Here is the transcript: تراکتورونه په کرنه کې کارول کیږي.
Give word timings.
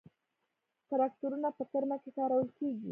تراکتورونه 0.89 1.49
په 1.57 1.63
کرنه 1.71 1.95
کې 2.03 2.09
کارول 2.17 2.47
کیږي. 2.57 2.79